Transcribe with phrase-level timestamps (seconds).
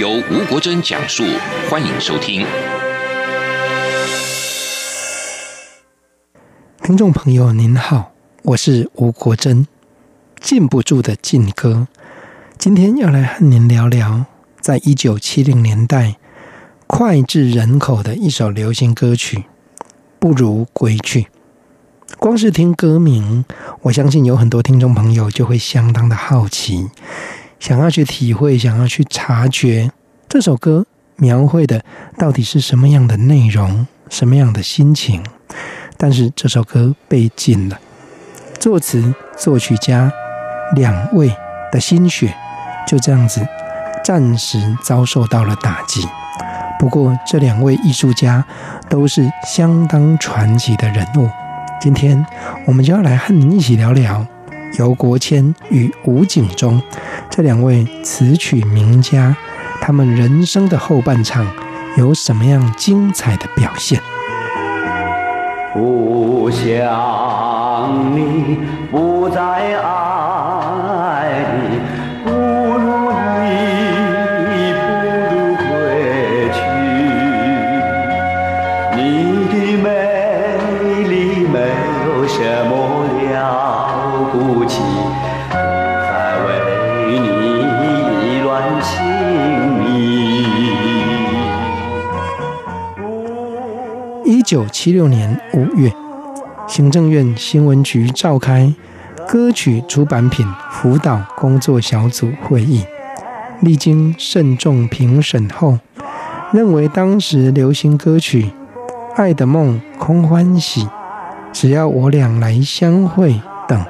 [0.00, 1.24] 由吴国珍讲述，
[1.68, 2.46] 欢迎收听。
[6.82, 8.10] 听众朋友您好，
[8.44, 9.66] 我是吴国珍。
[10.40, 11.86] 禁不住的禁歌，
[12.56, 14.24] 今天要来和您聊聊，
[14.58, 16.16] 在一九七零年代
[16.86, 19.36] 脍炙人口的一首流行歌曲
[20.18, 21.24] 《不如归去》。
[22.16, 23.44] 光是听歌名，
[23.82, 26.88] 我相信有很多听众朋友就会相当的好奇。
[27.60, 29.92] 想要去体会，想要去察觉
[30.26, 31.84] 这首歌描绘的
[32.16, 35.22] 到底是什么样的内容，什么样的心情。
[35.98, 37.78] 但是这首歌被禁了，
[38.58, 40.10] 作词作曲家
[40.74, 41.30] 两位
[41.70, 42.34] 的心血
[42.86, 43.46] 就这样子
[44.02, 46.00] 暂时遭受到了打击。
[46.78, 48.42] 不过这两位艺术家
[48.88, 51.28] 都是相当传奇的人物。
[51.78, 52.24] 今天
[52.66, 54.26] 我们就要来和您一起聊聊。
[54.78, 56.80] 姚国谦与吴景中
[57.28, 59.36] 这两位词曲名家，
[59.80, 61.46] 他们人生的后半场
[61.96, 64.00] 有什么样精彩的表现？
[65.72, 68.58] 不想你，
[68.90, 69.40] 不再
[69.80, 69.88] 爱
[71.62, 71.78] 你。
[72.24, 72.86] 不如
[73.46, 73.52] 意，
[74.74, 74.80] 不
[75.30, 75.62] 如归
[76.52, 76.58] 去。
[78.96, 78.98] 你
[79.48, 79.86] 的美
[81.08, 81.12] 丽
[81.46, 81.56] 没
[82.06, 82.70] 有什么
[94.50, 95.92] 九七六年五月，
[96.66, 98.74] 行政院新闻局召开
[99.28, 102.84] 歌曲出版品辅导工作小组会议，
[103.60, 105.78] 历经慎重评审后，
[106.52, 108.42] 认为当时流行歌曲
[109.14, 110.82] 《爱的梦》《空欢喜》
[111.52, 113.34] 《只要我俩来相会》
[113.68, 113.86] 等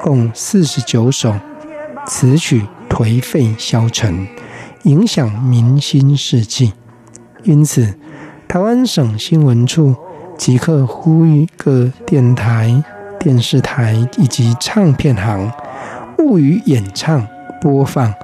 [0.00, 1.34] 共四十九首
[2.06, 4.26] 词曲颓废消沉，
[4.84, 6.72] 影响民心士气，
[7.42, 7.94] 因此。
[8.48, 9.94] 台湾省新闻处
[10.38, 12.82] 即刻呼吁各电台、
[13.20, 15.52] 电视台以及唱片行，
[16.16, 17.28] 勿予演唱、
[17.60, 18.14] 播放、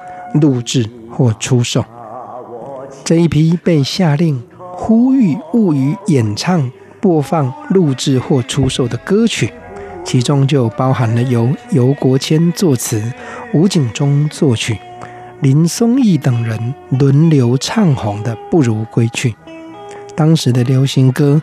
[0.41, 1.85] 录制或出售。
[3.03, 4.41] 这一批被下令
[4.73, 9.53] 呼吁勿予演唱、播放、录制或出售的歌曲，
[10.03, 12.99] 其中就包含了由游国谦作词、
[13.53, 14.79] 吴景中作曲、
[15.41, 19.29] 林松义等人轮流唱红的《不如归去》。
[20.15, 21.41] 当时的流行歌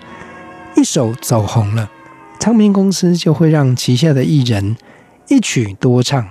[0.76, 1.90] 一首走红了，
[2.40, 4.76] 唱片公司就会让旗下的艺人
[5.28, 6.26] 一曲多唱，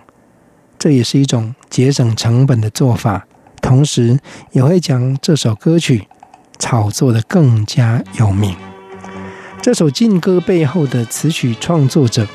[0.80, 3.28] 这也是一种节省成本的做法，
[3.62, 4.20] 同时
[4.52, 6.08] 也会将这首歌曲
[6.58, 8.56] 炒作得更加有名。
[9.62, 12.28] 这首劲歌背后的词曲创作者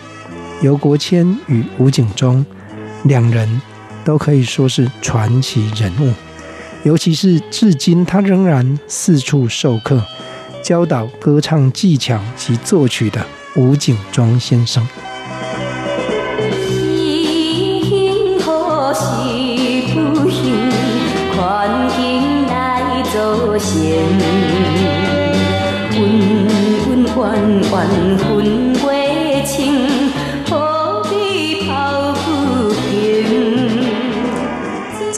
[0.62, 2.46] 游国谦与吴景中
[3.02, 3.60] 两人
[4.04, 6.12] 都可以说是传奇人物。
[6.86, 10.00] 尤其是至今，他仍然四处授课，
[10.62, 13.26] 教导歌唱技巧及作曲的
[13.56, 14.86] 吴景庄先生。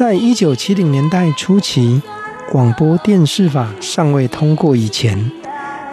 [0.09, 2.01] 在一九七零年代初期，
[2.51, 5.31] 广播电视法尚未通过以前，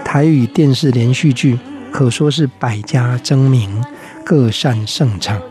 [0.06, 1.59] 台语电视连续剧
[1.92, 3.84] 可说是百家争鸣，
[4.24, 5.42] 各擅胜场。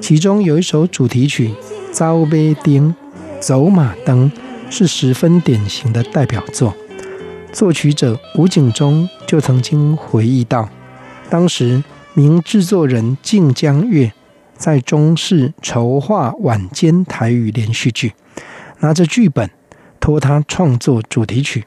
[0.00, 1.48] 其中有一首主题曲
[1.92, 2.30] 《走马
[2.62, 2.94] 灯》，
[3.40, 4.30] 走马灯
[4.70, 6.72] 是十分典型的代表作。
[7.52, 10.68] 作曲者吴景中就曾经回忆到，
[11.28, 11.82] 当时
[12.14, 14.12] 名制作人晋江月。
[14.58, 18.12] 在中视筹划晚间台语连续剧，
[18.80, 19.48] 拿着剧本
[20.00, 21.64] 托他创作主题曲，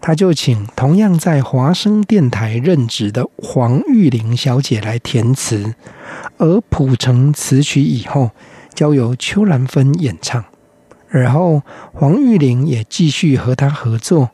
[0.00, 5.76] 他就请同样在华声电台任职的黄玉玲小姐来填词，
[6.38, 8.32] 而谱成词曲以后，
[8.74, 10.44] 交由邱兰芬演唱。
[11.10, 11.62] 而后
[11.94, 14.30] 黄玉玲也继续和他合作，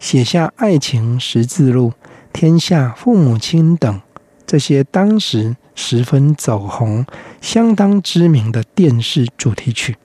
[0.00, 1.90] 写下《爱情十字路》
[2.32, 4.00] 《天下父母亲》等
[4.46, 5.54] 这些当时。
[5.76, 7.06] 十分走红、
[7.40, 9.96] 相当知名的电视主题曲。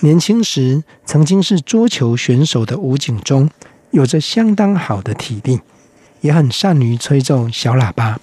[0.00, 3.50] 年轻时曾经是桌球选手的吴景中，
[3.90, 5.60] 有着相当好的体力，
[6.22, 8.18] 也很善于吹奏小喇叭。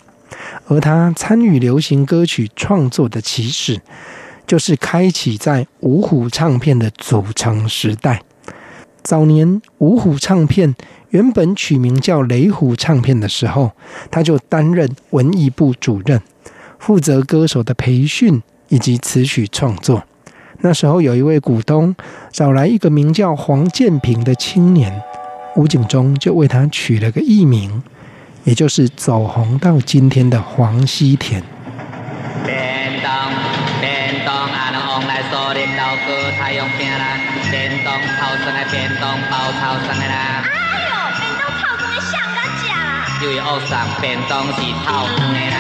[0.68, 3.82] 而他参与流行歌曲创作的起始，
[4.48, 8.24] 就是开启在五虎唱片的组成时代。
[9.02, 10.76] 早年五虎唱片
[11.10, 13.72] 原本取名叫雷虎唱片的时候，
[14.12, 16.22] 他就担任文艺部主任，
[16.78, 20.04] 负责歌手的培训以及词曲创作。
[20.62, 21.96] 那时候有一位股东
[22.32, 25.02] 找来一个名叫黄建平的青年，
[25.56, 27.82] 吴景中就为他取了个艺名。
[28.46, 31.44] 也就是走红到今天的黄西田。
[43.28, 44.54] 为恶上便当是
[44.86, 45.56] 透光的啦。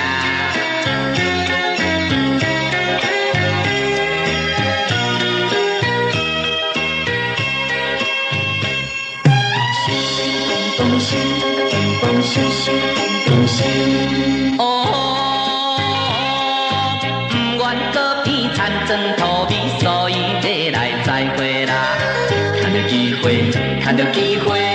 [22.88, 23.52] 机会，
[23.82, 24.69] 趁着机会。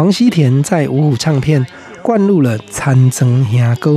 [0.00, 1.66] 黄西田在五虎唱片
[2.00, 3.90] 灌入了《田庄兄歌》、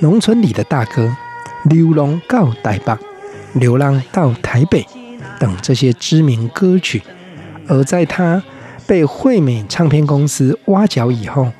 [0.00, 1.16] 农村里的大哥、
[1.62, 2.94] 流浪到台北、
[3.54, 4.86] 流浪到台北
[5.40, 7.02] 等这些知名歌曲，
[7.66, 8.42] 而在他
[8.86, 11.50] 被惠美唱片公司挖角以后，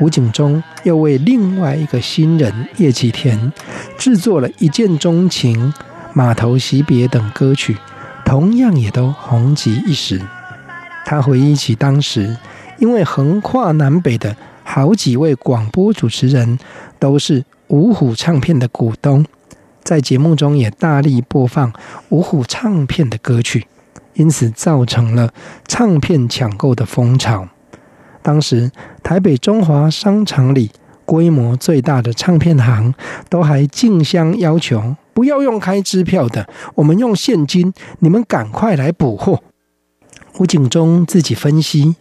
[0.00, 3.52] 吴景中又为另外一个新人叶启田
[3.96, 5.72] 制作了一见钟情、
[6.14, 7.76] 码头惜别等歌曲，
[8.24, 10.20] 同样也都红极一时。
[11.06, 12.36] 他回忆起当时，
[12.78, 16.58] 因为横跨南北的好几位广播主持人
[16.98, 19.24] 都是五虎唱片的股东，
[19.82, 21.72] 在节目中也大力播放
[22.08, 23.66] 五虎唱片的歌曲，
[24.14, 25.32] 因此造成了
[25.66, 27.48] 唱片抢购的风潮。
[28.22, 28.70] 当时
[29.02, 30.70] 台北中华商场里
[31.04, 32.94] 规模最大的唱片行
[33.28, 39.42] 都还竞相要求不要用开支票的，我们用现金，你们赶快来补货。
[40.38, 41.94] 吴景中自己分析，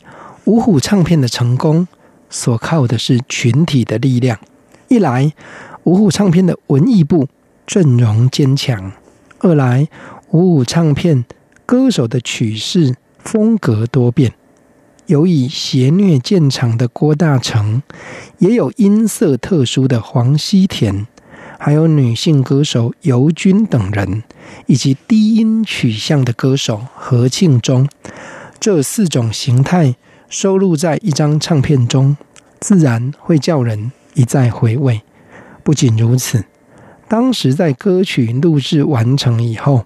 [0.45, 1.87] 五虎唱片的成功
[2.29, 4.37] 所靠的是群体的力量。
[4.89, 5.31] 一来，
[5.83, 7.27] 五虎唱片的文艺部
[7.65, 8.91] 阵容坚强；
[9.39, 9.87] 二来，
[10.31, 11.23] 五虎唱片
[11.65, 14.33] 歌手的曲式风格多变，
[15.05, 17.81] 有以邪虐见长的郭大成，
[18.39, 21.07] 也有音色特殊的黄西田，
[21.57, 24.23] 还有女性歌手尤君等人，
[24.65, 27.87] 以及低音取向的歌手何庆忠。
[28.59, 29.95] 这四种形态
[30.29, 32.17] 收录在一张唱片中，
[32.59, 35.01] 自然会叫人一再回味。
[35.63, 36.43] 不仅如此，
[37.07, 39.85] 当时在歌曲录制完成以后，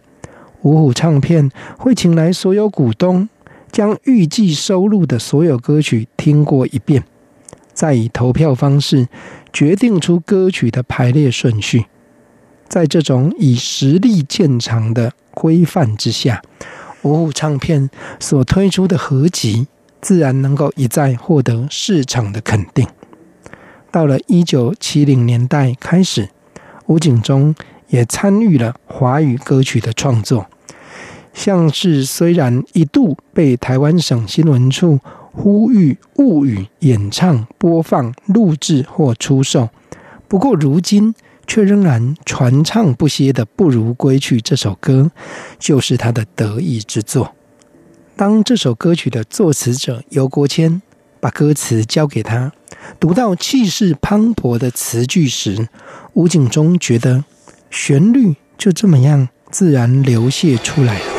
[0.61, 3.29] 五虎唱片会请来所有股东，
[3.71, 7.03] 将预计收录的所有歌曲听过一遍，
[7.73, 9.07] 再以投票方式
[9.53, 11.85] 决定出歌曲的排列顺序。
[12.67, 16.41] 在这种以实力见长的规范之下，
[17.03, 19.67] 五虎唱片所推出的合集，
[20.07, 22.87] 自然能够一再获得市场的肯定。
[23.91, 26.29] 到了一九七零年代开始，
[26.85, 27.53] 吴景中
[27.89, 30.45] 也参与了华语歌曲的创作，
[31.33, 35.01] 像是虽然一度被台湾省新闻处
[35.33, 39.67] 呼吁勿予演唱、播放、录制或出售，
[40.29, 41.13] 不过如今。
[41.49, 45.09] 却仍然传唱不歇的《不如归去》这首歌，
[45.57, 47.36] 就是他的得意之作。
[48.17, 50.81] 当这首歌曲的作词者游国谦
[51.19, 52.51] 把歌词交给他，
[52.99, 55.67] 读到气势磅礴的词句时，
[56.13, 57.23] 吴景中觉得
[57.69, 61.16] 旋律就这么样自然流泻出来了。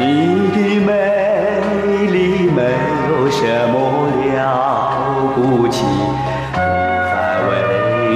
[0.00, 0.06] 你
[0.50, 0.88] 的美
[2.10, 2.62] 丽没
[3.08, 3.40] 有什
[3.70, 3.76] 么
[4.24, 5.84] 了不起
[6.26, 7.50] 再为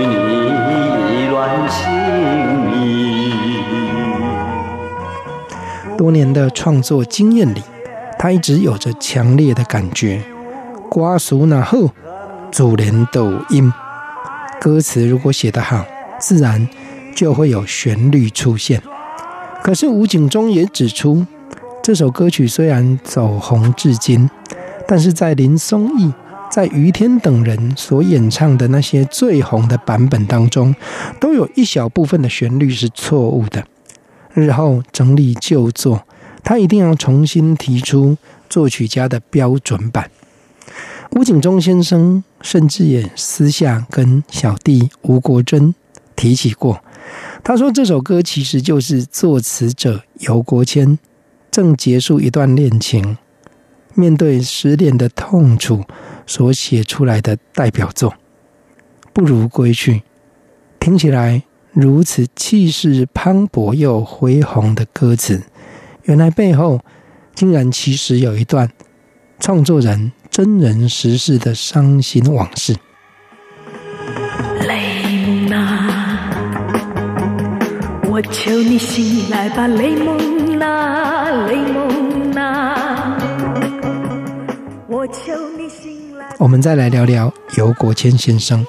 [0.07, 1.37] 你乱
[1.69, 1.77] 情
[2.71, 2.73] 迷。
[5.99, 7.63] 多年的创作经验里，
[8.19, 10.23] 他一直有着强烈的感觉：
[10.89, 11.91] 瓜熟那后，
[12.51, 13.71] 主人抖音。
[14.59, 15.85] 歌词如果写得好，
[16.19, 16.67] 自然
[17.15, 18.81] 就会有旋律出现。
[19.63, 21.27] 可是吴景中也指出，
[21.85, 24.31] 这首歌曲虽然走红至今，
[24.89, 26.11] 但是在林松义、
[26.51, 30.75] 在于天等人所演唱的那些最红的版本当中，
[31.21, 33.63] 都有一小部分的旋律是错误的。
[34.33, 36.07] 日后整理旧作，
[36.43, 38.17] 他一定要重新提出
[38.49, 40.11] 作曲家的标准版。
[41.11, 45.75] 吴景中先生甚至也私下跟小弟吴国珍
[46.17, 46.83] 提起过，
[47.43, 50.99] 他说这首歌其实就是作词者游国谦。
[51.55, 53.17] 正结束一段恋情，
[53.95, 55.85] 面对失恋的痛楚
[56.27, 58.13] 所写出来的代表作，
[59.13, 60.03] 不如归去。
[60.81, 65.45] 听起来如此气势磅礴又恢宏的歌词，
[66.03, 66.81] 原来背后
[67.37, 68.69] 竟然其实有一段
[69.39, 72.75] 创作人真人实事的伤心往事。
[74.67, 76.31] 雷梦啊，
[78.11, 81.14] 我求你醒来吧，雷蒙娜。
[86.39, 88.65] 我们再来聊聊游国谦先生。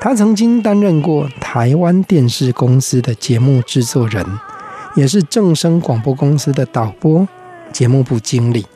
[0.00, 4.26] 他曾经担任过台湾电视公司的节目制作人，
[4.94, 7.26] 也是正声广播公司的导播、
[7.72, 8.66] 节目部经理。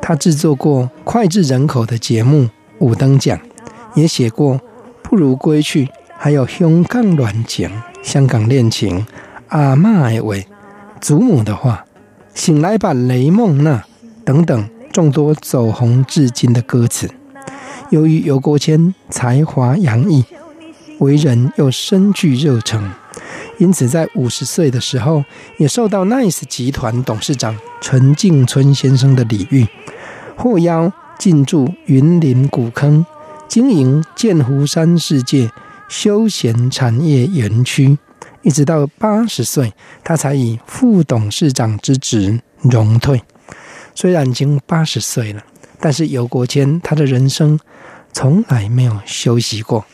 [0.00, 2.42] 他制作过脍炙人口的节目
[2.78, 3.36] 《五等奖》，
[3.94, 4.54] 也写过
[5.02, 7.68] 《不如归去》，还有《香港恋情》
[8.02, 8.98] 《香港恋情》
[9.48, 10.34] 《阿嬷的话》。
[11.00, 11.84] 祖母的话，
[12.34, 13.82] 醒来吧，雷梦娜
[14.24, 17.10] 等等众多走红至今的歌词。
[17.88, 20.24] 由于游国谦才华洋溢，
[20.98, 22.90] 为人又深具热诚，
[23.58, 25.24] 因此在五十岁的时候，
[25.56, 29.66] 也受到 Nice 集团董事长陈静春先生的礼遇，
[30.36, 33.04] 获邀进驻云林古坑，
[33.48, 35.50] 经营剑湖山世界
[35.88, 37.98] 休闲产业园区。
[38.42, 43.22] 一直到八十岁，他才以副董事长之职荣退。
[43.94, 45.44] 虽然已经八十岁了，
[45.78, 47.58] 但是游国谦他的人生
[48.12, 49.84] 从来没有休息过。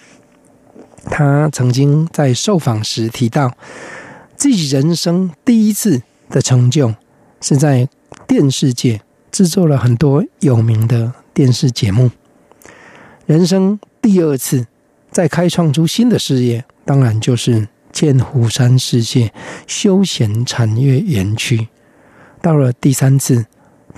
[1.10, 3.56] 他曾经在受访时提到，
[4.36, 6.94] 自己人生第一次的成就
[7.40, 7.88] 是在
[8.28, 9.00] 电视界
[9.32, 12.10] 制作了很多有名的电视节目。
[13.26, 14.66] 人生第二次
[15.10, 17.68] 再开创出新的事业，当然就是。
[17.96, 19.32] 建湖山世界
[19.66, 21.68] 休闲产业园区，
[22.42, 23.46] 到了第三次，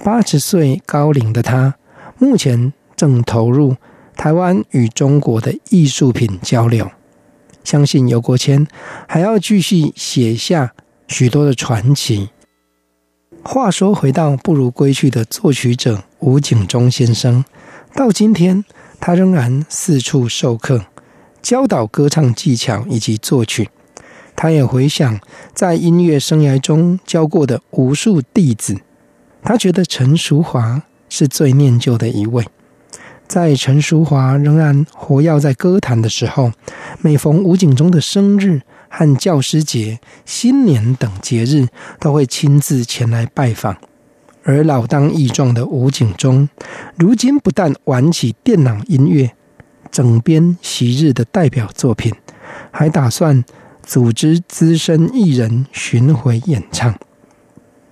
[0.04, 1.74] 八十岁高龄的他，
[2.16, 3.74] 目前正投入
[4.16, 6.88] 台湾与中国的艺术品交流。
[7.64, 8.68] 相信游国谦
[9.08, 10.72] 还要继续写下
[11.08, 12.30] 许多的传奇。
[13.42, 17.44] 话说回到不如归去的作曲者吴景中先生，
[17.96, 18.64] 到今天
[19.00, 20.86] 他仍然四处授课，
[21.42, 23.68] 教导歌唱技巧以及作曲。
[24.40, 25.18] 他也回想
[25.52, 28.76] 在音乐生涯中教过的无数弟子，
[29.42, 32.46] 他觉得陈淑华是最念旧的一位。
[33.26, 36.52] 在陈淑华仍然活跃在歌坛的时候，
[37.00, 41.66] 每逢吴景中的生日和教师节、新年等节日，
[41.98, 43.76] 都会亲自前来拜访。
[44.44, 46.48] 而老当益壮的吴景中，
[46.96, 49.32] 如今不但玩起电脑音乐，
[49.90, 52.14] 整编昔日的代表作品，
[52.70, 53.44] 还打算。
[53.88, 56.94] 组织资深艺人巡回演唱，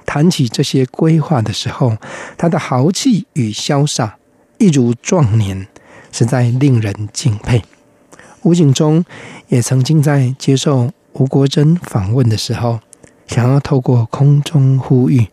[0.05, 1.97] 谈起这些规划的时候，
[2.37, 4.19] 他的豪气与潇洒
[4.59, 5.67] 一如壮年，
[6.13, 7.63] 实在令人敬佩。
[8.43, 9.03] 吴景中
[9.49, 12.81] 也曾经在接受吴国桢访问的时候，
[13.27, 15.29] 想要透过空中呼吁，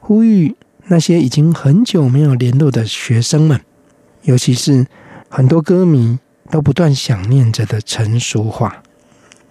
[0.00, 0.54] 呼吁
[0.86, 3.60] 那些已经很久没有联络的学生们，
[4.22, 4.86] 尤其是
[5.28, 6.20] 很多歌迷
[6.52, 8.70] 都不断想念着的陈淑樺。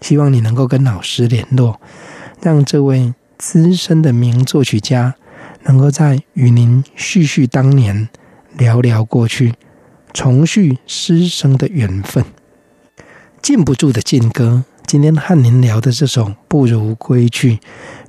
[0.02, 1.80] 希望你能够跟老师联络，
[2.42, 5.16] 让这位资深的名作曲家
[5.64, 8.08] 能够在与您叙叙当年，
[8.58, 9.54] 聊聊过去，
[10.14, 12.24] 重续师生的缘分。
[13.42, 17.56] 禁不住的禁歌，今天和您聊的这首《不如归去》，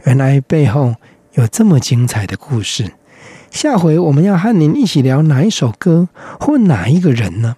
[0.04, 0.94] 原来背后
[1.34, 2.92] 有这么精彩的故事。
[3.50, 7.56] 下回我们要和您一起聊哪一首歌或哪一个人呢？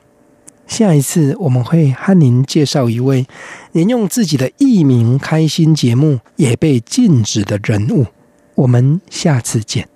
[0.70, 3.26] 下一次我们会和您介绍一位
[3.72, 8.06] 您用自己的艺名开心节目也被禁止的人物。
[8.54, 9.88] 我们下次见。